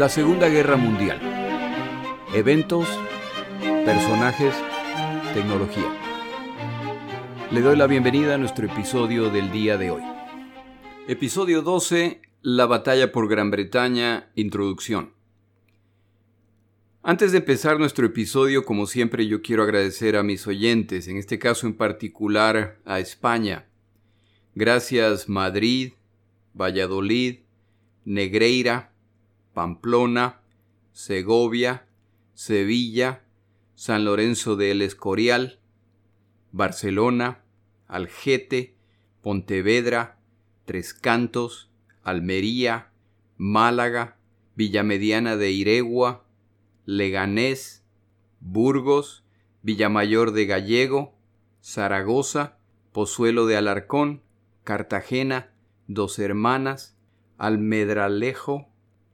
[0.00, 1.20] La Segunda Guerra Mundial.
[2.32, 2.88] Eventos,
[3.84, 4.54] personajes,
[5.34, 5.94] tecnología.
[7.50, 10.02] Le doy la bienvenida a nuestro episodio del día de hoy.
[11.06, 12.22] Episodio 12.
[12.40, 14.30] La batalla por Gran Bretaña.
[14.36, 15.12] Introducción.
[17.02, 21.38] Antes de empezar nuestro episodio, como siempre, yo quiero agradecer a mis oyentes, en este
[21.38, 23.66] caso en particular a España.
[24.54, 25.92] Gracias Madrid,
[26.54, 27.40] Valladolid,
[28.06, 28.89] Negreira,
[29.54, 30.40] Pamplona,
[30.92, 31.86] Segovia,
[32.34, 33.24] Sevilla,
[33.74, 35.60] San Lorenzo de El Escorial,
[36.52, 37.42] Barcelona,
[37.86, 38.76] Algete,
[39.22, 40.18] Pontevedra,
[40.64, 41.70] Tres Cantos,
[42.02, 42.92] Almería,
[43.36, 44.16] Málaga,
[44.54, 46.24] Villamediana de Iregua,
[46.84, 47.84] Leganés,
[48.40, 49.24] Burgos,
[49.62, 51.14] Villamayor de Gallego,
[51.62, 52.56] Zaragoza,
[52.92, 54.22] Pozuelo de Alarcón,
[54.64, 55.52] Cartagena,
[55.86, 56.96] Dos Hermanas,
[57.36, 58.69] Almedralejo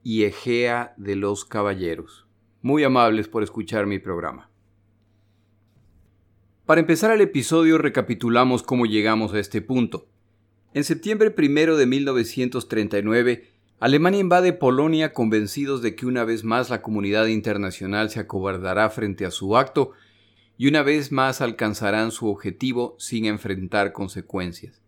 [0.08, 2.28] y Egea de los Caballeros.
[2.62, 4.48] Muy amables por escuchar mi programa.
[6.64, 10.06] Para empezar el episodio recapitulamos cómo llegamos a este punto.
[10.74, 16.82] En septiembre primero de 1939, Alemania invade Polonia convencidos de que una vez más la
[16.82, 19.91] comunidad internacional se acobardará frente a su acto
[20.56, 24.80] y una vez más alcanzarán su objetivo sin enfrentar consecuencias.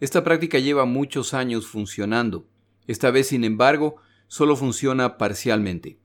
[0.00, 2.46] Esta práctica lleva muchos años funcionando.
[2.86, 3.96] Esta vez, sin embargo,
[4.30, 5.98] solo funciona parcialmente.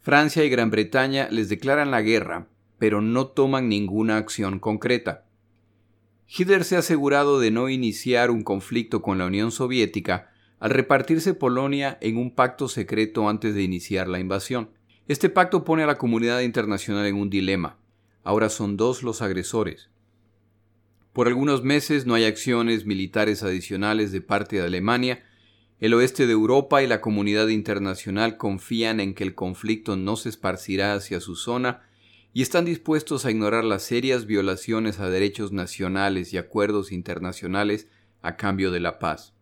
[0.00, 5.26] Francia y Gran Bretaña les declaran la guerra, pero no toman ninguna acción concreta.
[6.26, 11.34] Hitler se ha asegurado de no iniciar un conflicto con la Unión Soviética al repartirse
[11.34, 14.70] Polonia en un pacto secreto antes de iniciar la invasión.
[15.06, 17.76] Este pacto pone a la comunidad internacional en un dilema.
[18.24, 19.90] Ahora son dos los agresores.
[21.12, 25.22] Por algunos meses no hay acciones militares adicionales de parte de Alemania.
[25.82, 30.28] El oeste de Europa y la comunidad internacional confían en que el conflicto no se
[30.28, 31.82] esparcirá hacia su zona
[32.32, 37.88] y están dispuestos a ignorar las serias violaciones a derechos nacionales y acuerdos internacionales
[38.20, 39.34] a cambio de la paz.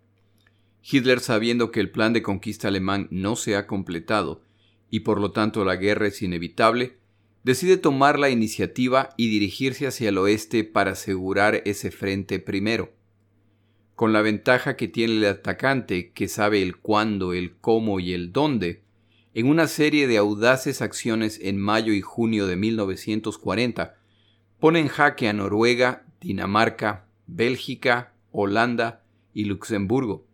[0.83, 4.41] Hitler, sabiendo que el plan de conquista alemán no se ha completado
[4.89, 6.97] y por lo tanto la guerra es inevitable,
[7.45, 12.99] decide tomar la iniciativa y dirigirse hacia el oeste para asegurar ese frente primero.
[14.01, 18.33] Con la ventaja que tiene el atacante, que sabe el cuándo, el cómo y el
[18.33, 18.81] dónde,
[19.35, 23.97] en una serie de audaces acciones en mayo y junio de 1940,
[24.59, 30.27] pone en jaque a Noruega, Dinamarca, Bélgica, Holanda y Luxemburgo.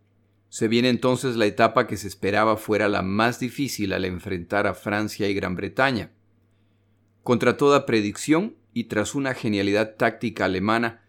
[0.47, 4.75] Se viene entonces la etapa que se esperaba fuera la más difícil al enfrentar a
[4.75, 6.13] Francia y Gran Bretaña.
[7.21, 11.01] Contra toda predicción y tras una genialidad táctica alemana,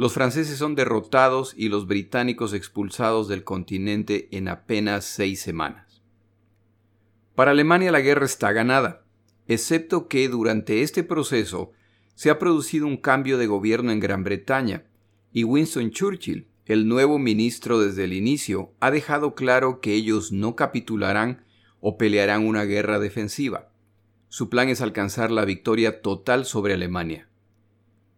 [0.00, 6.02] los franceses son derrotados y los británicos expulsados del continente en apenas seis semanas.
[7.34, 9.04] Para Alemania la guerra está ganada,
[9.46, 11.72] excepto que durante este proceso
[12.14, 14.86] se ha producido un cambio de gobierno en Gran Bretaña,
[15.34, 20.56] y Winston Churchill, el nuevo ministro desde el inicio, ha dejado claro que ellos no
[20.56, 21.44] capitularán
[21.78, 23.70] o pelearán una guerra defensiva.
[24.30, 27.29] Su plan es alcanzar la victoria total sobre Alemania.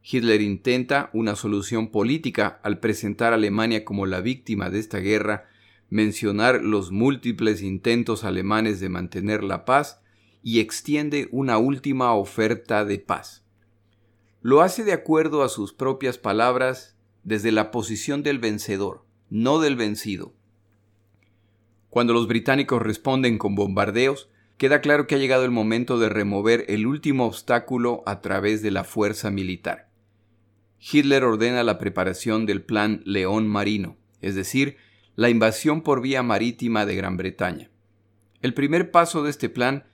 [0.04, 5.48] Hitler intenta una solución política al presentar a Alemania como la víctima de esta guerra,
[5.90, 10.00] mencionar los múltiples intentos alemanes de mantener la paz
[10.42, 13.44] y extiende una última oferta de paz.
[14.40, 19.76] Lo hace de acuerdo a sus propias palabras desde la posición del vencedor, no del
[19.76, 20.34] vencido.
[21.90, 26.64] Cuando los británicos responden con bombardeos, queda claro que ha llegado el momento de remover
[26.68, 29.91] el último obstáculo a través de la fuerza militar.
[30.90, 34.76] Hitler ordena la preparación del Plan León Marino, es decir,
[35.14, 37.70] la invasión por vía marítima de Gran Bretaña.
[38.40, 39.84] El primer paso de este plan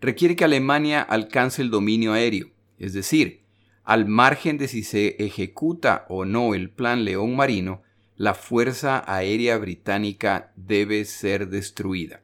[0.00, 3.40] requiere que Alemania alcance el dominio aéreo, es decir,
[3.84, 7.82] al margen de si se ejecuta o no el Plan León Marino,
[8.16, 12.20] la Fuerza Aérea Británica debe ser destruida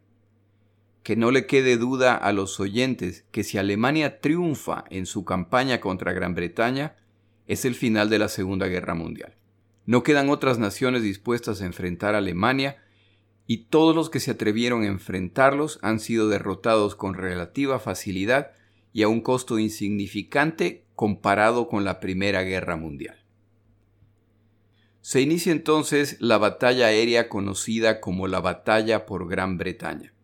[1.03, 5.81] que no le quede duda a los oyentes que si Alemania triunfa en su campaña
[5.81, 6.95] contra Gran Bretaña,
[7.51, 9.35] es el final de la Segunda Guerra Mundial.
[9.85, 12.77] No quedan otras naciones dispuestas a enfrentar a Alemania
[13.49, 18.53] y todos los que se atrevieron a enfrentarlos han sido derrotados con relativa facilidad
[18.93, 23.17] y a un costo insignificante comparado con la Primera Guerra Mundial.
[25.01, 30.15] Se inicia entonces la batalla aérea conocida como la Batalla por Gran Bretaña.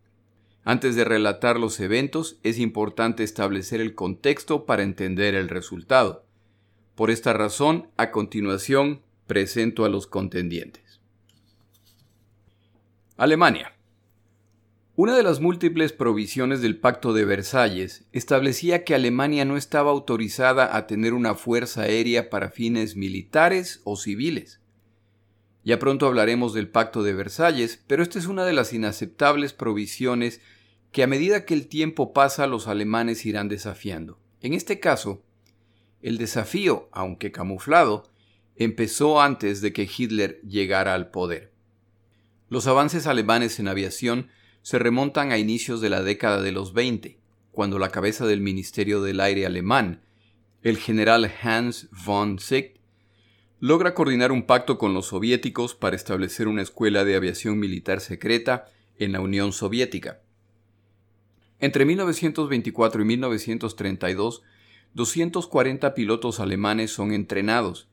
[0.63, 6.26] Antes de relatar los eventos, es importante establecer el contexto para entender el resultado.
[6.97, 10.99] Por esta razón, a continuación, presento a los contendientes.
[13.17, 13.75] Alemania.
[14.95, 20.75] Una de las múltiples provisiones del Pacto de Versalles establecía que Alemania no estaba autorizada
[20.75, 24.59] a tener una fuerza aérea para fines militares o civiles.
[25.63, 30.41] Ya pronto hablaremos del Pacto de Versalles, pero esta es una de las inaceptables provisiones
[30.91, 34.17] que a medida que el tiempo pasa los alemanes irán desafiando.
[34.41, 35.21] En este caso,
[36.01, 38.09] el desafío, aunque camuflado,
[38.55, 41.51] empezó antes de que Hitler llegara al poder.
[42.49, 44.29] Los avances alemanes en aviación
[44.61, 47.19] se remontan a inicios de la década de los 20,
[47.51, 50.01] cuando la cabeza del Ministerio del Aire alemán,
[50.61, 52.77] el general Hans von Sicht,
[53.59, 58.65] logra coordinar un pacto con los soviéticos para establecer una escuela de aviación militar secreta
[58.99, 60.21] en la Unión Soviética.
[61.59, 64.43] Entre 1924 y 1932,
[64.93, 67.87] 240 pilotos alemanes son entrenados,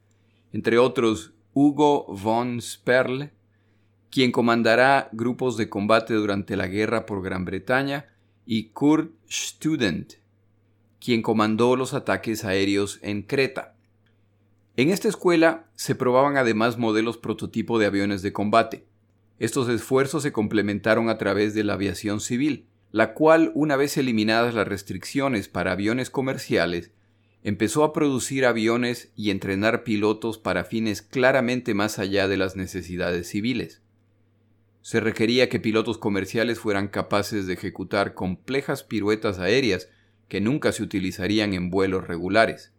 [0.53, 3.31] entre otros Hugo von Sperl,
[4.11, 8.07] quien comandará grupos de combate durante la guerra por Gran Bretaña,
[8.47, 10.15] y Kurt Student,
[11.01, 13.75] quien comandó los ataques aéreos en Creta.
[14.77, 18.87] En esta escuela se probaban además modelos prototipo de aviones de combate.
[19.39, 24.55] Estos esfuerzos se complementaron a través de la aviación civil, la cual, una vez eliminadas
[24.55, 26.93] las restricciones para aviones comerciales,
[27.43, 33.29] empezó a producir aviones y entrenar pilotos para fines claramente más allá de las necesidades
[33.29, 33.83] civiles
[34.85, 39.89] se requería que pilotos comerciales fueran capaces de ejecutar complejas piruetas aéreas
[40.29, 42.75] que nunca se utilizarían en vuelos regulares.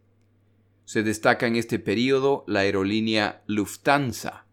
[0.84, 4.46] Se destaca en este período la aerolínea Lufthansa.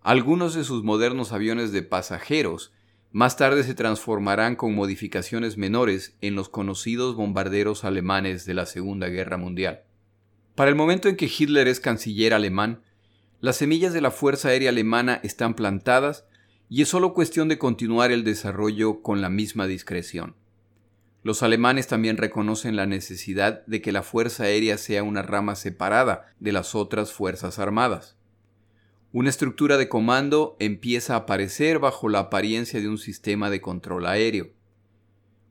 [0.00, 2.72] Algunos de sus modernos aviones de pasajeros
[3.12, 9.08] más tarde se transformarán con modificaciones menores en los conocidos bombarderos alemanes de la Segunda
[9.08, 9.82] Guerra Mundial.
[10.54, 12.82] Para el momento en que Hitler es canciller alemán,
[13.40, 16.24] las semillas de la Fuerza Aérea Alemana están plantadas
[16.70, 20.34] y es solo cuestión de continuar el desarrollo con la misma discreción.
[21.22, 26.32] Los alemanes también reconocen la necesidad de que la Fuerza Aérea sea una rama separada
[26.40, 28.16] de las otras Fuerzas Armadas.
[29.14, 34.06] Una estructura de comando empieza a aparecer bajo la apariencia de un sistema de control
[34.06, 34.52] aéreo.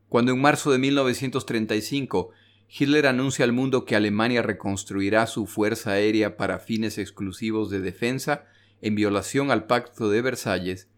[0.09, 2.31] Cuando en marzo de 1935
[2.67, 8.45] Hitler anuncia al mundo que Alemania reconstruirá su fuerza aérea para fines exclusivos de defensa,
[8.81, 10.89] en violación al Pacto de Versalles,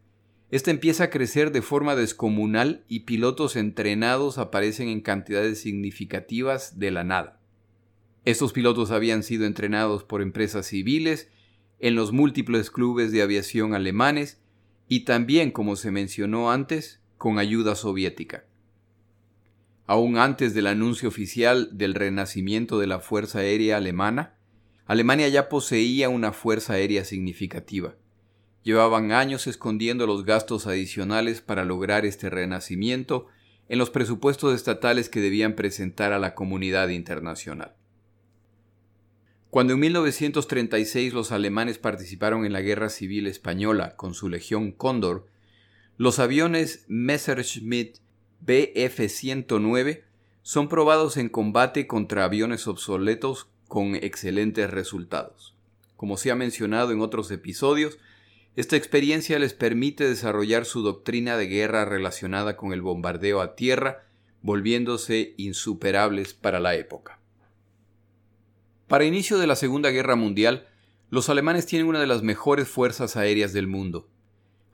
[0.50, 6.92] esta empieza a crecer de forma descomunal y pilotos entrenados aparecen en cantidades significativas de
[6.92, 7.42] la nada.
[8.24, 11.30] Estos pilotos habían sido entrenados por empresas civiles,
[11.80, 14.40] en los múltiples clubes de aviación alemanes
[14.88, 18.46] y también, como se mencionó antes, con ayuda soviética.
[19.86, 24.36] Aún antes del anuncio oficial del renacimiento de la Fuerza Aérea Alemana,
[24.86, 27.96] Alemania ya poseía una fuerza aérea significativa.
[28.64, 33.28] Llevaban años escondiendo los gastos adicionales para lograr este renacimiento
[33.68, 37.76] en los presupuestos estatales que debían presentar a la comunidad internacional.
[39.54, 45.28] Cuando en 1936 los alemanes participaron en la Guerra Civil Española con su Legión Cóndor,
[45.96, 47.98] los aviones Messerschmitt
[48.44, 50.06] Bf-109
[50.42, 55.56] son probados en combate contra aviones obsoletos con excelentes resultados.
[55.98, 58.00] Como se ha mencionado en otros episodios,
[58.56, 64.08] esta experiencia les permite desarrollar su doctrina de guerra relacionada con el bombardeo a tierra,
[64.42, 67.20] volviéndose insuperables para la época.
[68.94, 70.68] Para inicio de la Segunda Guerra Mundial,
[71.10, 74.08] los alemanes tienen una de las mejores fuerzas aéreas del mundo.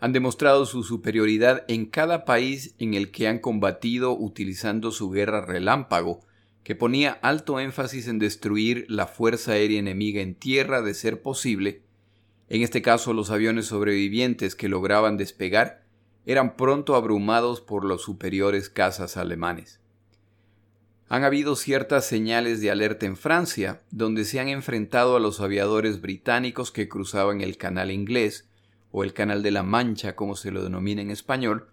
[0.01, 5.45] Han demostrado su superioridad en cada país en el que han combatido utilizando su guerra
[5.45, 6.19] relámpago,
[6.65, 11.83] que ponía alto énfasis en destruir la fuerza aérea enemiga en tierra de ser posible,
[12.49, 15.85] en este caso, los aviones sobrevivientes que lograban despegar
[16.25, 19.79] eran pronto abrumados por los superiores cazas alemanes.
[21.09, 26.01] Han habido ciertas señales de alerta en Francia, donde se han enfrentado a los aviadores
[26.01, 28.47] británicos que cruzaban el canal inglés,
[28.91, 31.69] o el canal de la Mancha como se lo denomina en español,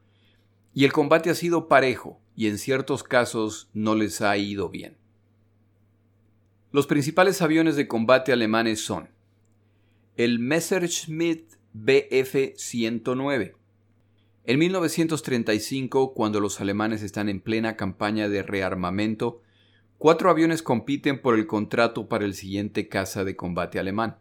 [0.72, 4.96] y el combate ha sido parejo y en ciertos casos no les ha ido bien.
[6.72, 9.08] Los principales aviones de combate alemanes son
[10.16, 13.54] el Messerschmitt Bf-109.
[14.48, 19.42] En 1935, cuando los alemanes están en plena campaña de rearmamento,
[19.98, 24.18] cuatro aviones compiten por el contrato para el siguiente caza de combate alemán.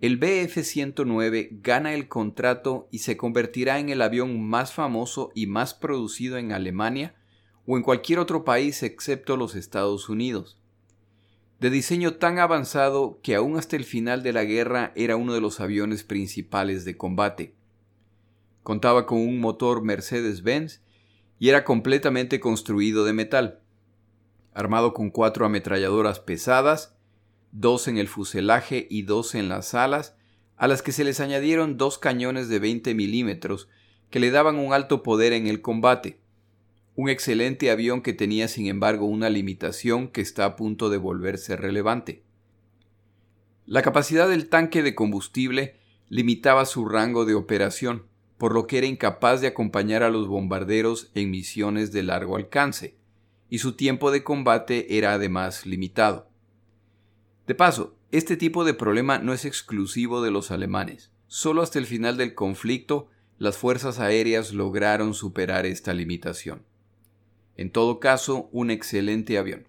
[0.00, 5.72] El Bf-109 gana el contrato y se convertirá en el avión más famoso y más
[5.72, 7.14] producido en Alemania
[7.64, 10.58] o en cualquier otro país excepto los Estados Unidos
[11.60, 15.40] de diseño tan avanzado que aún hasta el final de la guerra era uno de
[15.40, 17.57] los aviones principales de combate.
[18.62, 20.82] Contaba con un motor Mercedes-Benz
[21.38, 23.60] y era completamente construido de metal,
[24.52, 26.96] armado con cuatro ametralladoras pesadas,
[27.52, 30.16] dos en el fuselaje y dos en las alas,
[30.56, 33.68] a las que se les añadieron dos cañones de 20 milímetros
[34.10, 36.20] que le daban un alto poder en el combate.
[36.96, 41.56] Un excelente avión que tenía sin embargo una limitación que está a punto de volverse
[41.56, 42.24] relevante.
[43.66, 45.76] La capacidad del tanque de combustible
[46.08, 48.07] limitaba su rango de operación,
[48.38, 52.96] por lo que era incapaz de acompañar a los bombarderos en misiones de largo alcance,
[53.50, 56.28] y su tiempo de combate era además limitado.
[57.46, 61.10] De paso, este tipo de problema no es exclusivo de los alemanes.
[61.26, 66.62] Solo hasta el final del conflicto las fuerzas aéreas lograron superar esta limitación.
[67.56, 69.66] En todo caso, un excelente avión.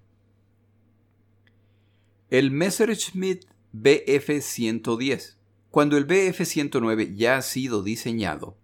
[2.29, 5.38] El Messerschmitt Bf-110.
[5.71, 8.57] Cuando el Bf-109 ya ha sido diseñado,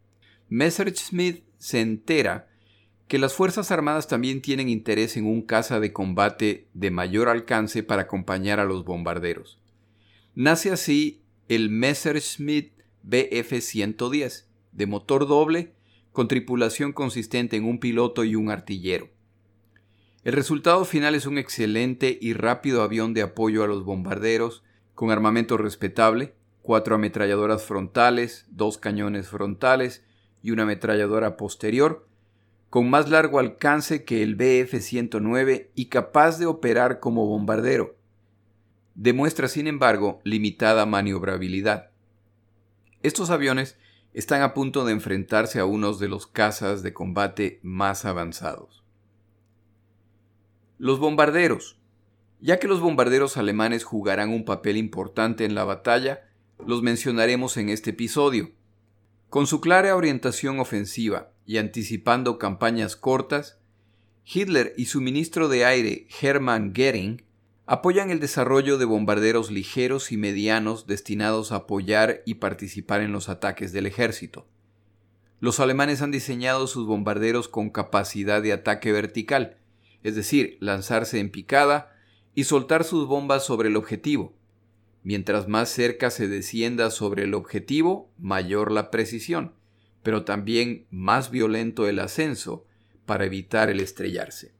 [0.50, 2.48] Messerschmitt se entera
[3.08, 7.84] que las Fuerzas Armadas también tienen interés en un caza de combate de mayor alcance
[7.84, 9.60] para acompañar a los bombarderos.
[10.34, 12.74] Nace así el Messerschmitt
[13.08, 15.74] Bf-110, de motor doble,
[16.12, 19.10] con tripulación consistente en un piloto y un artillero.
[20.24, 24.64] El resultado final es un excelente y rápido avión de apoyo a los bombarderos,
[24.96, 26.34] con armamento respetable,
[26.66, 30.04] cuatro ametralladoras frontales, dos cañones frontales
[30.42, 32.08] y una ametralladora posterior,
[32.72, 37.96] con más largo alcance que el Bf-109 y capaz de operar como bombardero.
[38.96, 41.92] Demuestra, sin embargo, limitada maniobrabilidad.
[43.04, 43.78] Estos aviones
[44.14, 48.84] están a punto de enfrentarse a unos de los cazas de combate más avanzados.
[50.80, 51.80] Los bombarderos.
[52.42, 56.30] Ya que los bombarderos alemanes jugarán un papel importante en la batalla,
[56.64, 58.52] los mencionaremos en este episodio.
[59.30, 63.60] Con su clara orientación ofensiva y anticipando campañas cortas,
[64.26, 67.24] Hitler y su ministro de aire Hermann Goering
[67.68, 73.30] apoyan el desarrollo de bombarderos ligeros y medianos destinados a apoyar y participar en los
[73.30, 74.48] ataques del ejército.
[75.40, 79.58] Los alemanes han diseñado sus bombarderos con capacidad de ataque vertical,
[80.04, 81.92] es decir, lanzarse en picada
[82.34, 84.34] y soltar sus bombas sobre el objetivo.
[85.06, 89.54] Mientras más cerca se descienda sobre el objetivo, mayor la precisión,
[90.02, 92.66] pero también más violento el ascenso
[93.06, 94.56] para evitar el estrellarse.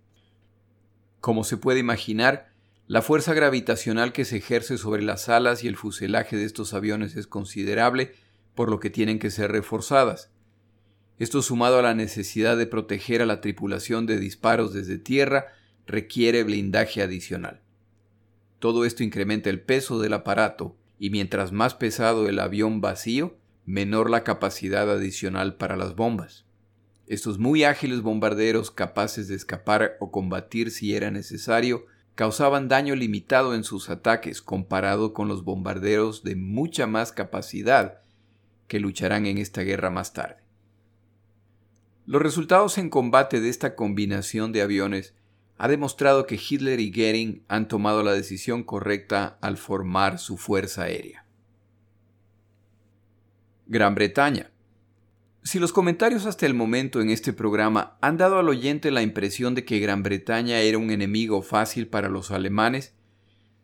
[1.20, 2.52] Como se puede imaginar,
[2.86, 7.16] la fuerza gravitacional que se ejerce sobre las alas y el fuselaje de estos aviones
[7.16, 8.14] es considerable,
[8.54, 10.30] por lo que tienen que ser reforzadas.
[11.18, 15.48] Esto sumado a la necesidad de proteger a la tripulación de disparos desde tierra
[15.88, 17.65] requiere blindaje adicional.
[18.60, 24.10] Todo esto incrementa el peso del aparato y mientras más pesado el avión vacío, menor
[24.10, 26.46] la capacidad adicional para las bombas.
[27.08, 31.86] Estos muy ágiles bombarderos capaces de escapar o combatir si era necesario
[32.16, 38.00] causaban daño limitado en sus ataques comparado con los bombarderos de mucha más capacidad
[38.68, 40.38] que lucharán en esta guerra más tarde.
[42.08, 45.14] Los resultados en combate de esta combinación de aviones
[45.58, 50.84] ha demostrado que Hitler y Goering han tomado la decisión correcta al formar su fuerza
[50.84, 51.26] aérea.
[53.68, 54.52] Gran Bretaña
[55.46, 59.54] si los comentarios hasta el momento en este programa han dado al oyente la impresión
[59.54, 62.96] de que Gran Bretaña era un enemigo fácil para los alemanes,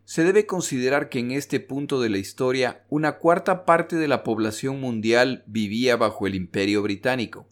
[0.05, 4.23] se debe considerar que en este punto de la historia una cuarta parte de la
[4.23, 7.47] población mundial vivía bajo el imperio británico.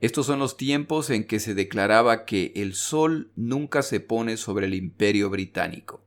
[0.00, 4.66] Estos son los tiempos en que se declaraba que el sol nunca se pone sobre
[4.66, 6.02] el imperio británico.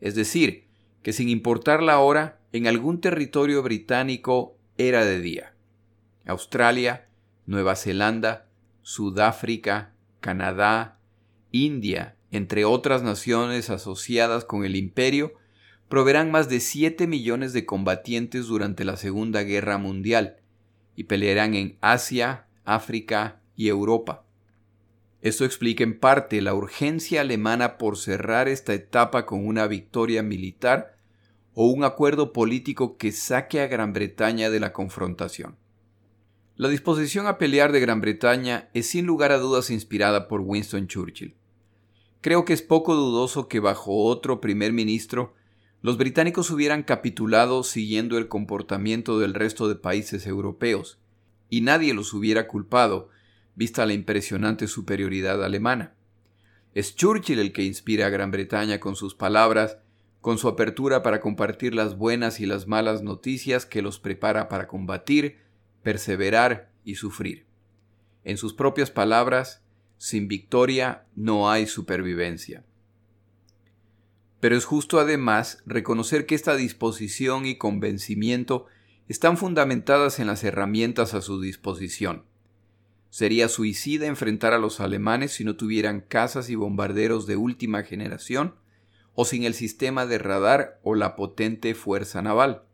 [0.00, 0.64] Es decir,
[1.02, 5.54] que sin importar la hora, en algún territorio británico era de día.
[6.24, 7.08] Australia,
[7.44, 8.48] Nueva Zelanda,
[8.82, 10.98] Sudáfrica, Canadá,
[11.52, 15.34] India, entre otras naciones asociadas con el imperio,
[15.88, 20.38] proveerán más de 7 millones de combatientes durante la Segunda Guerra Mundial
[20.96, 24.24] y pelearán en Asia, África y Europa.
[25.22, 30.98] Esto explica en parte la urgencia alemana por cerrar esta etapa con una victoria militar
[31.54, 35.56] o un acuerdo político que saque a Gran Bretaña de la confrontación.
[36.54, 40.86] La disposición a pelear de Gran Bretaña es sin lugar a dudas inspirada por Winston
[40.86, 41.34] Churchill.
[42.20, 45.34] Creo que es poco dudoso que bajo otro primer ministro
[45.82, 50.98] los británicos hubieran capitulado siguiendo el comportamiento del resto de países europeos,
[51.48, 53.10] y nadie los hubiera culpado,
[53.54, 55.94] vista la impresionante superioridad alemana.
[56.74, 59.78] Es Churchill el que inspira a Gran Bretaña con sus palabras,
[60.20, 64.66] con su apertura para compartir las buenas y las malas noticias que los prepara para
[64.66, 65.38] combatir,
[65.82, 67.46] perseverar y sufrir.
[68.24, 69.62] En sus propias palabras,
[69.98, 72.64] sin victoria no hay supervivencia.
[74.40, 78.66] Pero es justo además reconocer que esta disposición y convencimiento
[79.08, 82.24] están fundamentadas en las herramientas a su disposición.
[83.10, 88.54] Sería suicida enfrentar a los alemanes si no tuvieran cazas y bombarderos de última generación
[89.14, 92.64] o sin el sistema de radar o la potente fuerza naval.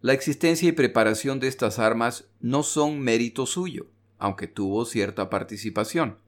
[0.00, 3.86] La existencia y preparación de estas armas no son mérito suyo,
[4.18, 6.18] aunque tuvo cierta participación.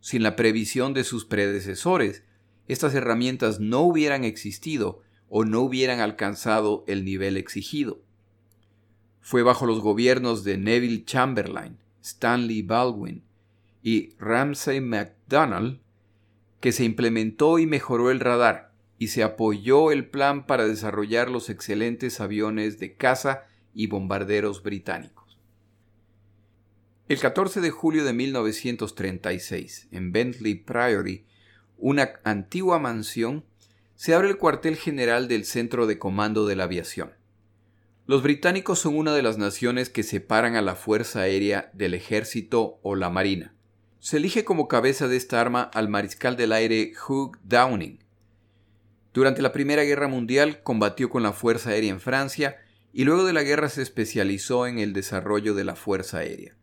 [0.00, 2.24] Sin la previsión de sus predecesores,
[2.66, 8.02] estas herramientas no hubieran existido o no hubieran alcanzado el nivel exigido.
[9.20, 13.22] Fue bajo los gobiernos de Neville Chamberlain, Stanley Baldwin
[13.82, 15.80] y Ramsay MacDonald
[16.60, 21.48] que se implementó y mejoró el radar y se apoyó el plan para desarrollar los
[21.48, 25.38] excelentes aviones de caza y bombarderos británicos.
[27.08, 31.24] El 14 de julio de 1936, en Bentley Priory,
[31.78, 33.44] una antigua mansión,
[34.00, 37.12] se abre el cuartel general del Centro de Comando de la Aviación.
[38.06, 42.78] Los británicos son una de las naciones que separan a la Fuerza Aérea del Ejército
[42.80, 43.54] o la Marina.
[43.98, 48.02] Se elige como cabeza de esta arma al mariscal del aire Hugh Downing.
[49.12, 52.56] Durante la Primera Guerra Mundial combatió con la Fuerza Aérea en Francia
[52.94, 56.56] y luego de la guerra se especializó en el desarrollo de la Fuerza Aérea.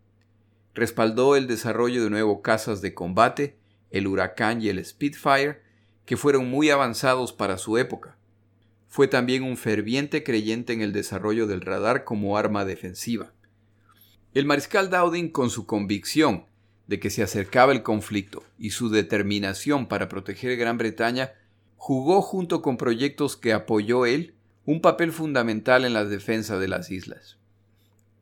[0.74, 3.60] Respaldó el desarrollo de nuevos cazas de combate
[3.91, 5.66] el Huracán y el Spitfire,
[6.07, 8.17] que fueron muy avanzados para su época.
[8.87, 13.33] Fue también un ferviente creyente en el desarrollo del radar como arma defensiva.
[14.33, 16.45] El mariscal Dowding, con su convicción
[16.87, 21.33] de que se acercaba el conflicto y su determinación para proteger Gran Bretaña,
[21.75, 24.33] jugó junto con proyectos que apoyó él
[24.65, 27.37] un papel fundamental en la defensa de las islas.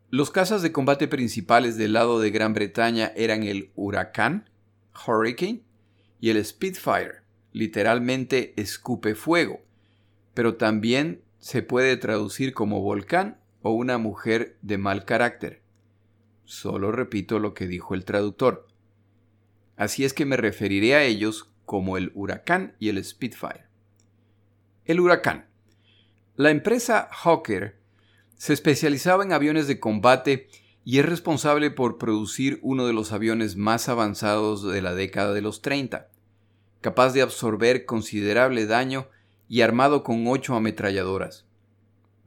[0.10, 4.50] Los cazas de combate principales del lado de Gran Bretaña eran el Huracán,
[5.06, 5.62] Hurricane
[6.20, 7.25] y el Spitfire,
[7.56, 9.62] literalmente escupe fuego,
[10.34, 15.62] pero también se puede traducir como volcán o una mujer de mal carácter.
[16.44, 18.68] Solo repito lo que dijo el traductor.
[19.78, 23.64] Así es que me referiré a ellos como el huracán y el Spitfire.
[24.84, 25.48] El huracán.
[26.36, 27.80] La empresa Hawker
[28.36, 30.50] se especializaba en aviones de combate
[30.84, 35.42] y es responsable por producir uno de los aviones más avanzados de la década de
[35.42, 36.10] los 30,
[36.86, 39.08] capaz de absorber considerable daño
[39.50, 41.48] y armado con ocho ametralladoras.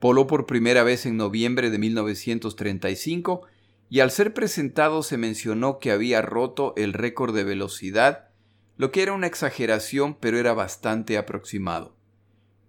[0.01, 3.43] Voló por primera vez en noviembre de 1935
[3.89, 8.31] y al ser presentado se mencionó que había roto el récord de velocidad,
[8.77, 11.95] lo que era una exageración pero era bastante aproximado.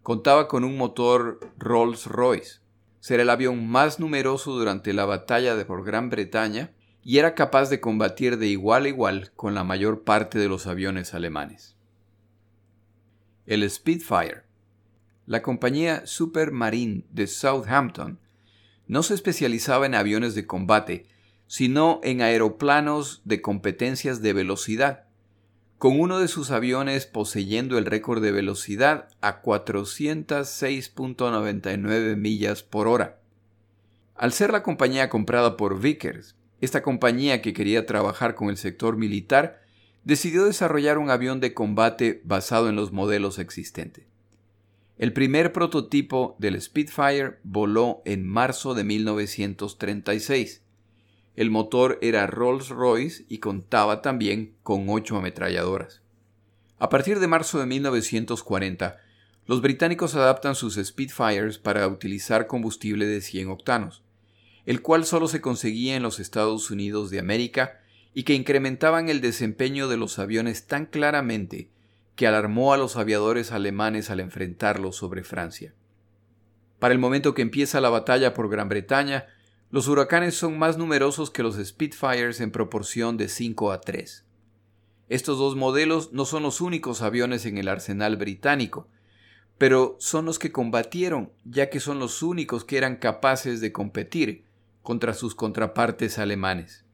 [0.03, 2.59] Contaba con un motor Rolls-Royce,
[2.99, 6.71] Será el avión más numeroso durante la batalla de por Gran Bretaña
[7.01, 10.67] y era capaz de combatir de igual a igual con la mayor parte de los
[10.67, 11.78] aviones alemanes.
[13.49, 14.43] El Spitfire.
[15.25, 18.19] La compañía Supermarine de Southampton
[18.85, 21.07] no se especializaba en aviones de combate,
[21.47, 25.05] sino en aeroplanos de competencias de velocidad,
[25.79, 33.19] con uno de sus aviones poseyendo el récord de velocidad a 406.99 millas por hora.
[34.13, 38.95] Al ser la compañía comprada por Vickers, esta compañía que quería trabajar con el sector
[38.95, 39.59] militar
[40.09, 44.05] decidió desarrollar un avión de combate basado en los modelos existentes.
[44.97, 50.63] El primer prototipo del Spitfire voló en marzo de 1936
[51.39, 56.01] el motor era Rolls-Royce y contaba también con ocho ametralladoras.
[56.79, 58.97] A partir de marzo de 1940,
[59.45, 64.03] los británicos adaptan sus Spitfires para utilizar combustible de 100 octanos,
[64.65, 67.79] el cual solo se conseguía en los Estados Unidos de América
[68.13, 71.69] y que incrementaban el desempeño de los aviones tan claramente
[72.15, 75.73] que alarmó a los aviadores alemanes al enfrentarlos sobre Francia.
[76.79, 79.27] Para el momento que empieza la batalla por Gran Bretaña,
[79.71, 84.25] los huracanes son más numerosos que los Spitfires en proporción de 5 a 3.
[85.09, 88.87] Estos dos modelos no son los únicos aviones en el arsenal británico,
[89.57, 94.45] pero son los que combatieron, ya que son los únicos que eran capaces de competir
[94.81, 96.85] contra sus contrapartes alemanes.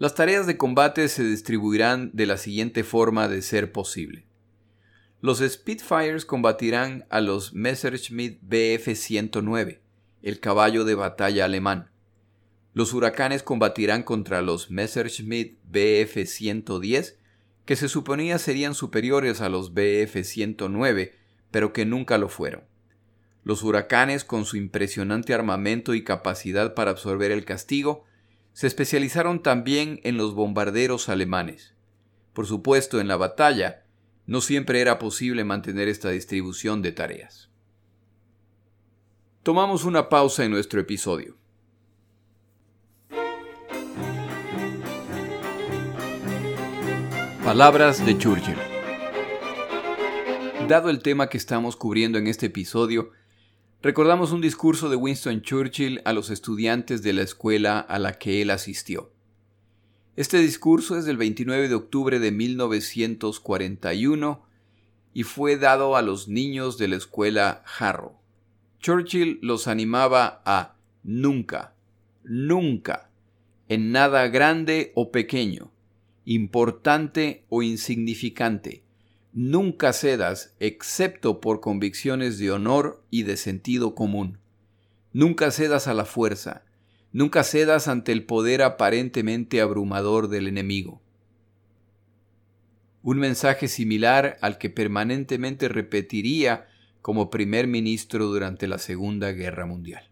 [0.00, 4.24] Las tareas de combate se distribuirán de la siguiente forma de ser posible.
[5.20, 9.80] Los Spitfires combatirán a los Messerschmitt Bf-109,
[10.22, 11.90] el caballo de batalla alemán.
[12.72, 17.16] Los huracanes combatirán contra los Messerschmitt Bf-110,
[17.66, 21.12] que se suponía serían superiores a los Bf-109,
[21.50, 22.64] pero que nunca lo fueron.
[23.44, 28.06] Los huracanes, con su impresionante armamento y capacidad para absorber el castigo,
[28.60, 31.72] se especializaron también en los bombarderos alemanes.
[32.34, 33.86] Por supuesto, en la batalla,
[34.26, 37.48] no siempre era posible mantener esta distribución de tareas.
[39.42, 41.38] Tomamos una pausa en nuestro episodio.
[47.42, 48.58] Palabras de Churchill.
[50.68, 53.12] Dado el tema que estamos cubriendo en este episodio,
[53.82, 58.42] recordamos un discurso de Winston Churchill a los estudiantes de la escuela a la que
[58.42, 59.12] él asistió.
[60.16, 64.42] Este discurso es del 29 de octubre de 1941
[65.14, 68.18] y fue dado a los niños de la escuela Harrow.
[68.80, 71.74] Churchill los animaba a nunca,
[72.22, 73.10] nunca,
[73.68, 75.70] en nada grande o pequeño,
[76.24, 78.84] importante o insignificante,
[79.32, 84.38] nunca cedas excepto por convicciones de honor y de sentido común.
[85.12, 86.64] Nunca cedas a la fuerza,
[87.12, 91.02] nunca cedas ante el poder aparentemente abrumador del enemigo.
[93.02, 96.66] Un mensaje similar al que permanentemente repetiría
[97.00, 100.10] como primer ministro durante la Segunda Guerra Mundial.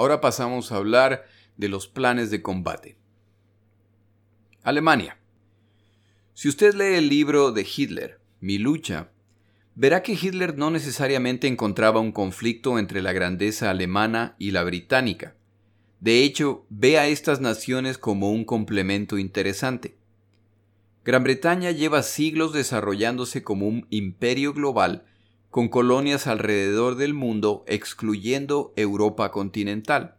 [0.00, 1.26] Ahora pasamos a hablar
[1.58, 2.96] de los planes de combate.
[4.62, 5.18] Alemania.
[6.32, 9.10] Si usted lee el libro de Hitler, Mi lucha,
[9.74, 15.36] verá que Hitler no necesariamente encontraba un conflicto entre la grandeza alemana y la británica.
[16.00, 19.98] De hecho, ve a estas naciones como un complemento interesante.
[21.04, 25.04] Gran Bretaña lleva siglos desarrollándose como un imperio global
[25.50, 30.14] con colonias alrededor del mundo excluyendo Europa continental.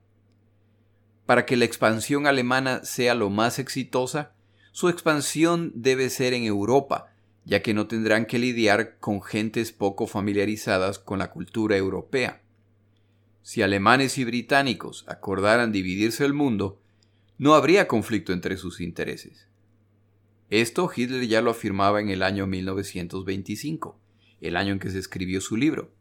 [1.25, 4.33] Para que la expansión alemana sea lo más exitosa,
[4.73, 7.13] su expansión debe ser en Europa,
[7.45, 12.41] ya que no tendrán que lidiar con gentes poco familiarizadas con la cultura europea.
[13.41, 16.81] Si alemanes y británicos acordaran dividirse el mundo,
[17.37, 19.47] no habría conflicto entre sus intereses.
[20.49, 23.97] Esto Hitler ya lo afirmaba en el año 1925
[24.41, 25.93] el año en que se escribió su libro.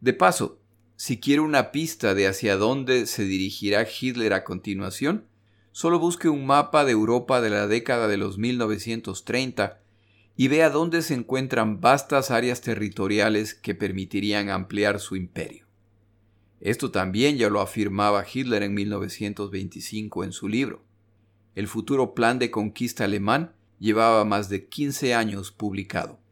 [0.00, 0.60] De paso,
[0.96, 5.26] si quiere una pista de hacia dónde se dirigirá Hitler a continuación,
[5.72, 9.80] solo busque un mapa de Europa de la década de los 1930
[10.36, 15.66] y vea dónde se encuentran vastas áreas territoriales que permitirían ampliar su imperio.
[16.60, 20.84] Esto también ya lo afirmaba Hitler en 1925 en su libro.
[21.54, 26.23] El futuro plan de conquista alemán llevaba más de 15 años publicado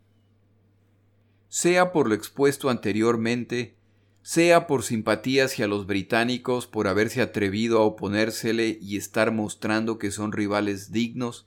[1.53, 3.75] sea por lo expuesto anteriormente,
[4.23, 10.11] sea por simpatía hacia los británicos por haberse atrevido a oponérsele y estar mostrando que
[10.11, 11.47] son rivales dignos,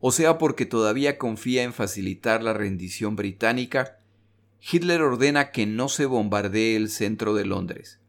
[0.00, 4.00] o sea porque todavía confía en facilitar la rendición británica,
[4.70, 8.00] Hitler ordena que no se bombardee el centro de Londres.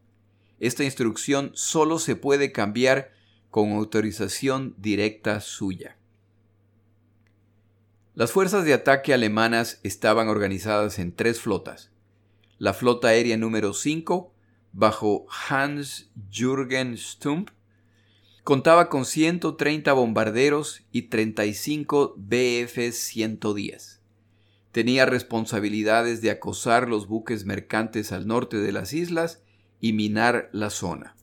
[0.60, 3.12] Esta instrucción solo se puede cambiar
[3.50, 5.96] con autorización directa suya.
[8.14, 11.90] Las fuerzas de ataque alemanas estaban organizadas en tres flotas.
[12.58, 14.32] La flota aérea número 5,
[14.72, 17.50] bajo Hans Jürgen Stump,
[18.44, 23.98] contaba con 130 bombarderos y 35 Bf-110.
[24.70, 29.42] Tenía responsabilidades de acosar los buques mercantes al norte de las islas
[29.80, 31.16] y minar la zona.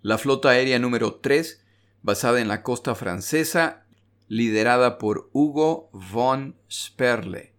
[0.00, 1.62] La flota aérea número 3,
[2.02, 3.84] basada en la costa francesa,
[4.30, 7.52] liderada por Hugo von Sperle,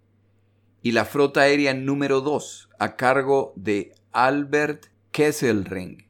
[0.82, 6.08] y la flota aérea número 2 a cargo de Albert Kesselring,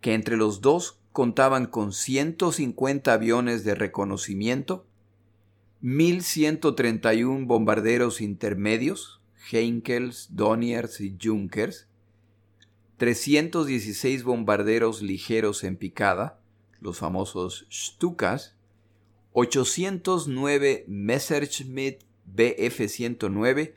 [0.00, 4.86] que entre los dos contaban con 150 aviones de reconocimiento,
[5.82, 11.88] 1.131 bombarderos intermedios, Heinkels, Doniers y Junkers,
[12.98, 16.38] 316 bombarderos ligeros en picada,
[16.80, 18.57] los famosos Stukas,
[19.32, 23.74] 809 Messerschmitt Bf-109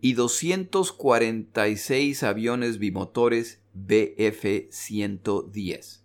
[0.00, 6.02] y 246 aviones bimotores Bf-110.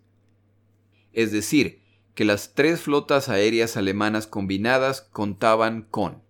[1.12, 1.82] Es decir,
[2.14, 6.22] que las tres flotas aéreas alemanas combinadas contaban con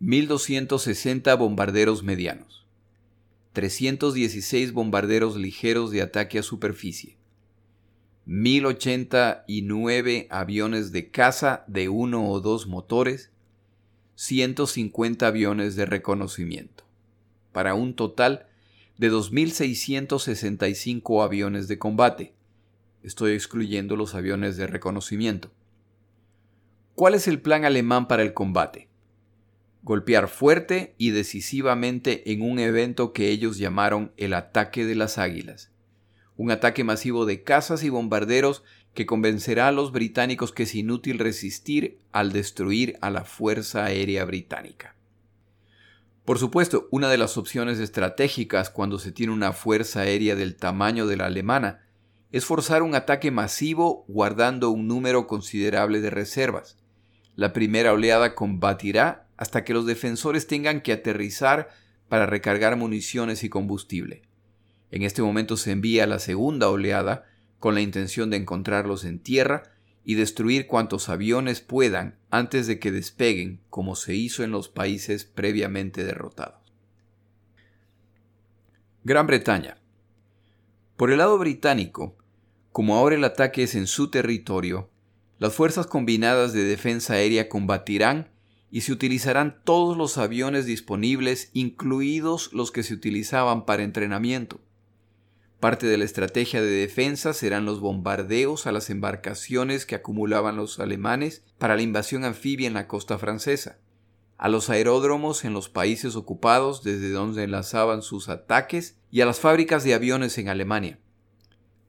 [0.00, 2.66] 1.260 bombarderos medianos,
[3.52, 7.17] 316 bombarderos ligeros de ataque a superficie,
[8.28, 13.30] 1089 aviones de caza de uno o dos motores,
[14.16, 16.84] 150 aviones de reconocimiento,
[17.52, 18.46] para un total
[18.98, 22.34] de 2.665 aviones de combate.
[23.02, 25.50] Estoy excluyendo los aviones de reconocimiento.
[26.94, 28.88] ¿Cuál es el plan alemán para el combate?
[29.82, 35.70] golpear fuerte y decisivamente en un evento que ellos llamaron el ataque de las águilas,
[36.38, 38.62] un ataque masivo de cazas y bombarderos
[38.94, 44.24] que convencerá a los británicos que es inútil resistir al destruir a la Fuerza Aérea
[44.24, 44.94] Británica.
[46.24, 51.06] Por supuesto, una de las opciones estratégicas cuando se tiene una fuerza aérea del tamaño
[51.06, 51.86] de la alemana
[52.30, 56.78] es forzar un ataque masivo guardando un número considerable de reservas.
[57.34, 61.70] La primera oleada combatirá hasta que los defensores tengan que aterrizar
[62.08, 64.27] para recargar municiones y combustible.
[64.90, 67.26] En este momento se envía la segunda oleada
[67.58, 69.64] con la intención de encontrarlos en tierra
[70.04, 75.24] y destruir cuantos aviones puedan antes de que despeguen, como se hizo en los países
[75.24, 76.60] previamente derrotados.
[79.04, 79.78] Gran Bretaña.
[80.96, 82.16] Por el lado británico,
[82.72, 84.90] como ahora el ataque es en su territorio,
[85.38, 88.30] las fuerzas combinadas de defensa aérea combatirán
[88.70, 94.60] y se utilizarán todos los aviones disponibles, incluidos los que se utilizaban para entrenamiento.
[95.60, 100.78] Parte de la estrategia de defensa serán los bombardeos a las embarcaciones que acumulaban los
[100.78, 103.80] alemanes para la invasión anfibia en la costa francesa,
[104.36, 109.40] a los aeródromos en los países ocupados desde donde enlazaban sus ataques y a las
[109.40, 111.00] fábricas de aviones en Alemania.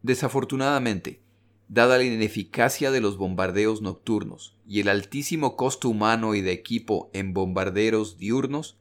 [0.01, 1.21] Desafortunadamente,
[1.67, 7.11] dada la ineficacia de los bombardeos nocturnos y el altísimo costo humano y de equipo
[7.13, 8.79] en bombarderos diurnos,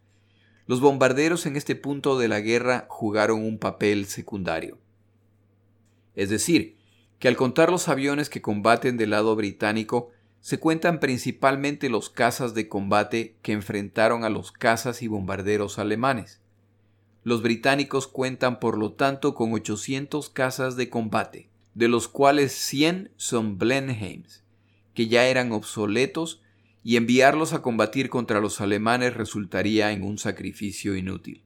[0.68, 4.76] los bombarderos en este punto de la guerra jugaron un papel secundario.
[6.14, 6.76] Es decir,
[7.18, 12.52] que al contar los aviones que combaten del lado británico, se cuentan principalmente los cazas
[12.52, 16.42] de combate que enfrentaron a los cazas y bombarderos alemanes.
[17.24, 23.10] Los británicos cuentan por lo tanto con 800 cazas de combate, de los cuales 100
[23.16, 24.44] son Blenheims,
[24.92, 26.42] que ya eran obsoletos
[26.82, 31.44] y enviarlos a combatir contra los alemanes resultaría en un sacrificio inútil.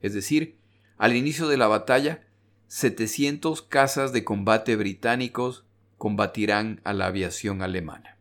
[0.00, 0.58] Es decir,
[0.98, 2.26] al inicio de la batalla,
[2.68, 5.64] 700 cazas de combate británicos
[5.98, 8.18] combatirán a la aviación alemana.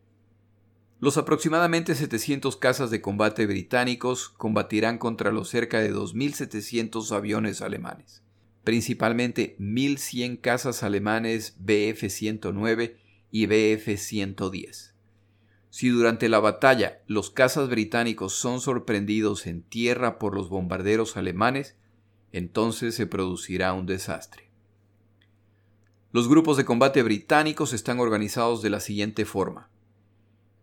[0.99, 8.23] Los aproximadamente 700 cazas de combate británicos combatirán contra los cerca de 2.700 aviones alemanes,
[8.63, 12.95] principalmente 1.100 cazas alemanes Bf-109
[13.29, 14.94] y Bf-110.
[15.75, 21.75] Si durante la batalla los cazas británicos son sorprendidos en tierra por los bombarderos alemanes,
[22.31, 24.49] entonces se producirá un desastre.
[26.13, 29.69] Los grupos de combate británicos están organizados de la siguiente forma.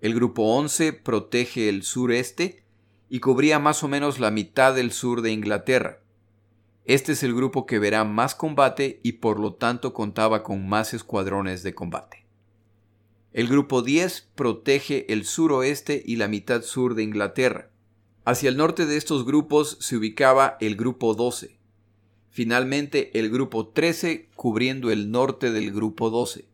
[0.00, 2.64] El grupo 11 protege el sureste
[3.10, 6.00] y cubría más o menos la mitad del sur de Inglaterra.
[6.86, 10.94] Este es el grupo que verá más combate y por lo tanto contaba con más
[10.94, 12.21] escuadrones de combate.
[13.32, 17.70] El grupo 10 protege el suroeste y la mitad sur de Inglaterra.
[18.26, 21.58] Hacia el norte de estos grupos se ubicaba el grupo 12.
[22.28, 26.44] Finalmente el grupo 13 cubriendo el norte del grupo 12.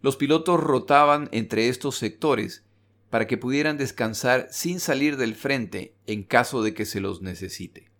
[0.00, 2.64] Los pilotos rotaban entre estos sectores
[3.10, 7.90] para que pudieran descansar sin salir del frente en caso de que se los necesite.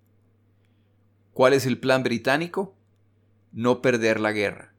[1.33, 2.77] ¿Cuál es el plan británico?
[3.51, 4.71] No perder la guerra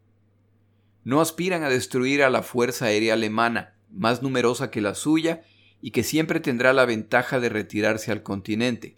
[1.03, 5.43] no aspiran a destruir a la Fuerza Aérea Alemana, más numerosa que la suya
[5.81, 8.97] y que siempre tendrá la ventaja de retirarse al continente.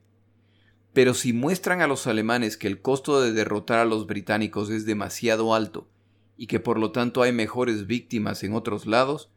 [0.94, 4.86] Pero si muestran a los alemanes que el costo de derrotar a los británicos es
[4.86, 5.90] demasiado alto
[6.38, 9.32] y que por lo tanto hay mejores víctimas en otros lados,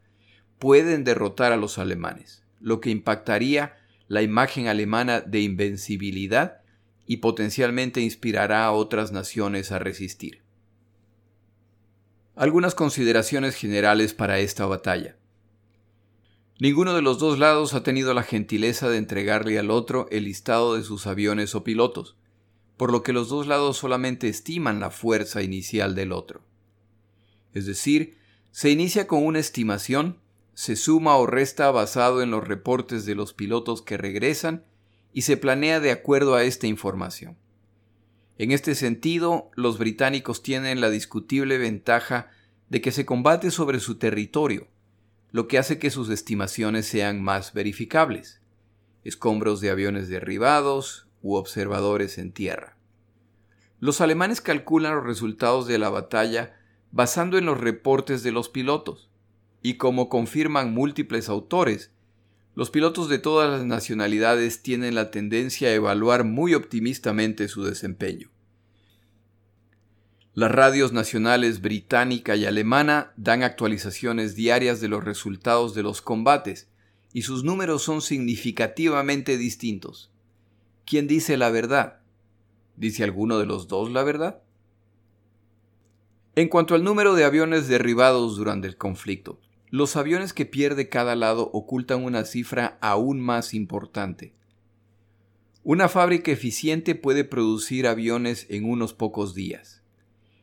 [0.59, 3.77] pueden derrotar a los alemanes, lo que impactaría
[4.09, 6.61] la imagen alemana de invencibilidad
[7.07, 10.46] y potencialmente inspirará a otras naciones a resistir.
[12.39, 15.17] Algunas consideraciones generales para esta batalla.
[16.61, 20.75] Ninguno de los dos lados ha tenido la gentileza de entregarle al otro el listado
[20.75, 22.15] de sus aviones o pilotos,
[22.77, 26.43] por lo que los dos lados solamente estiman la fuerza inicial del otro.
[27.55, 28.19] Es decir,
[28.51, 30.19] se inicia con una estimación,
[30.53, 34.63] se suma o resta basado en los reportes de los pilotos que regresan
[35.15, 37.39] y se planea de acuerdo a esta información.
[38.39, 42.31] En este sentido, los británicos tienen la discutible ventaja
[42.69, 44.69] de que se combate sobre su territorio,
[45.31, 48.41] lo que hace que sus estimaciones sean más verificables.
[49.05, 52.77] Escombros de aviones derribados u observadores en tierra.
[53.81, 56.57] Los alemanes calculan los resultados de la batalla
[56.93, 59.11] basando en los reportes de los pilotos,
[59.63, 61.91] y como confirman múltiples autores,
[62.57, 68.31] los pilotos de todas las nacionalidades tienen la tendencia a evaluar muy optimistamente su desempeño.
[70.33, 76.71] Las radios nacionales británica y alemana dan actualizaciones diarias de los resultados de los combates
[77.13, 80.11] y sus números son significativamente distintos.
[80.87, 82.01] ¿Quién dice la verdad?
[82.75, 84.41] ¿Dice alguno de los dos la verdad?
[86.35, 89.41] En cuanto al número de aviones derribados durante el conflicto,
[89.71, 94.35] los aviones que pierde cada lado ocultan una cifra aún más importante.
[95.65, 99.83] Una fábrica eficiente puede producir aviones en unos pocos días.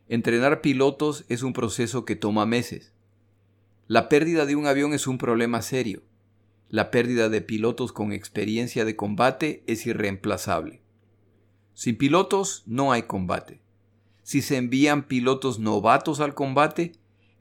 [0.09, 2.91] Entrenar pilotos es un proceso que toma meses.
[3.87, 6.03] La pérdida de un avión es un problema serio.
[6.69, 10.81] La pérdida de pilotos con experiencia de combate es irreemplazable.
[11.73, 13.61] Sin pilotos no hay combate.
[14.23, 16.93] Si se envían pilotos novatos al combate,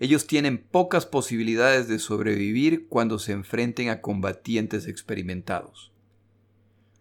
[0.02, 5.92] ellos tienen pocas posibilidades de sobrevivir cuando se enfrenten a combatientes experimentados.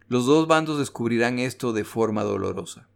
[0.07, 2.89] Los dos bandos descubrirán esto de forma dolorosa.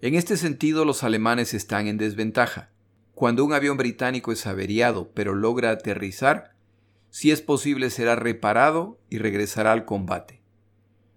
[0.00, 2.70] En este sentido, los alemanes están en desventaja.
[3.12, 6.54] Cuando un avión británico es averiado pero logra aterrizar,
[7.10, 10.40] si es posible será reparado y regresará al combate.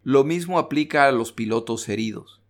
[0.04, 2.42] Lo mismo aplica a los pilotos heridos.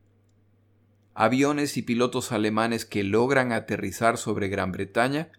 [1.14, 5.30] Aviones y pilotos alemanes que logran aterrizar sobre Gran Bretaña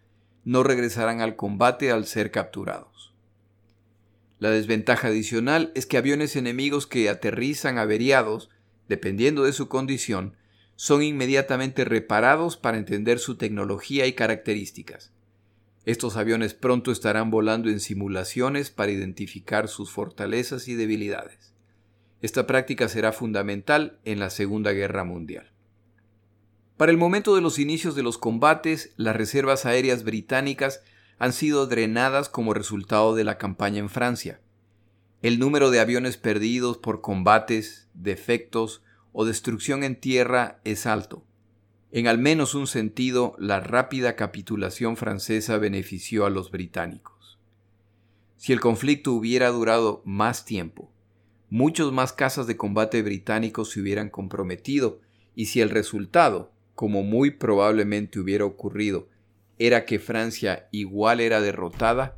[0.45, 3.15] no regresarán al combate al ser capturados.
[4.39, 8.51] La desventaja adicional es que aviones enemigos que aterrizan averiados,
[8.89, 10.37] dependiendo de su condición,
[10.77, 15.13] son inmediatamente reparados para entender su tecnología y características.
[15.87, 21.55] Estos aviones pronto estarán volando en simulaciones para identificar sus fortalezas y debilidades.
[22.23, 25.54] Esta práctica será fundamental en la Segunda Guerra Mundial.
[26.77, 30.83] Para el momento de los inicios de los combates, las reservas aéreas británicas
[31.19, 34.41] han sido drenadas como resultado de la campaña en Francia.
[35.23, 38.83] El número de aviones perdidos por combates, defectos
[39.13, 41.25] o destrucción en tierra es alto.
[41.93, 47.39] En al menos un sentido, la rápida capitulación francesa benefició a los británicos.
[48.37, 50.91] Si el conflicto hubiera durado más tiempo,
[51.51, 55.01] muchos más casas de combate británicos se hubieran comprometido
[55.37, 59.09] y si el resultado, como muy probablemente hubiera ocurrido,
[59.59, 62.17] era que Francia igual era derrotada,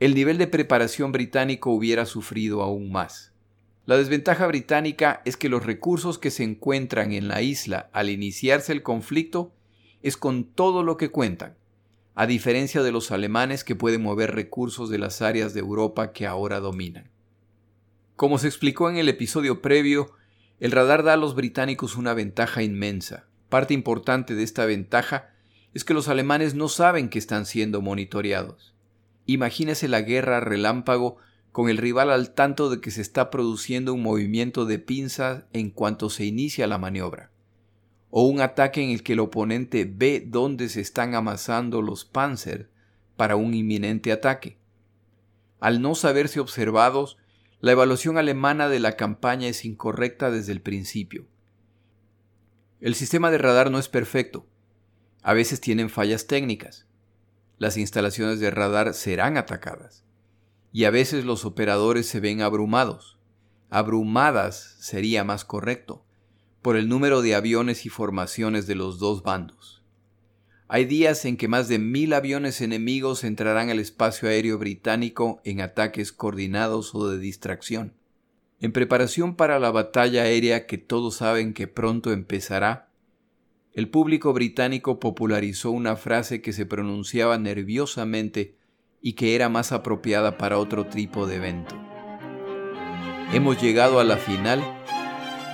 [0.00, 3.32] el nivel de preparación británico hubiera sufrido aún más.
[3.86, 8.72] La desventaja británica es que los recursos que se encuentran en la isla al iniciarse
[8.72, 9.54] el conflicto
[10.02, 11.56] es con todo lo que cuentan,
[12.14, 16.26] a diferencia de los alemanes que pueden mover recursos de las áreas de Europa que
[16.26, 17.10] ahora dominan.
[18.14, 20.12] Como se explicó en el episodio previo,
[20.58, 23.27] el radar da a los británicos una ventaja inmensa.
[23.48, 25.30] Parte importante de esta ventaja
[25.74, 28.74] es que los alemanes no saben que están siendo monitoreados.
[29.26, 31.16] Imagínese la guerra relámpago
[31.52, 35.70] con el rival al tanto de que se está produciendo un movimiento de pinza en
[35.70, 37.30] cuanto se inicia la maniobra,
[38.10, 42.70] o un ataque en el que el oponente ve dónde se están amasando los Panzer
[43.16, 44.58] para un inminente ataque.
[45.58, 47.16] Al no saberse observados,
[47.60, 51.26] la evaluación alemana de la campaña es incorrecta desde el principio.
[52.80, 54.46] El sistema de radar no es perfecto.
[55.22, 56.86] A veces tienen fallas técnicas.
[57.58, 60.04] Las instalaciones de radar serán atacadas.
[60.72, 63.18] Y a veces los operadores se ven abrumados.
[63.68, 66.04] Abrumadas sería más correcto,
[66.62, 69.82] por el número de aviones y formaciones de los dos bandos.
[70.68, 75.62] Hay días en que más de mil aviones enemigos entrarán al espacio aéreo británico en
[75.62, 77.97] ataques coordinados o de distracción.
[78.60, 82.88] En preparación para la batalla aérea que todos saben que pronto empezará,
[83.72, 88.56] el público británico popularizó una frase que se pronunciaba nerviosamente
[89.00, 91.76] y que era más apropiada para otro tipo de evento.
[93.32, 94.60] Hemos llegado a la final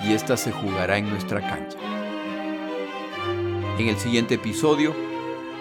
[0.03, 1.77] y esta se jugará en nuestra cancha.
[3.77, 4.95] En el siguiente episodio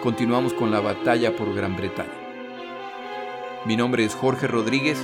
[0.02, 2.09] continuamos con la batalla por Gran Bretaña.
[3.66, 4.98] Mi nombre es Jorge Rodríguez,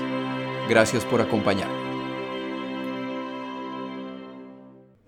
[0.71, 1.80] gracias por acompañarme.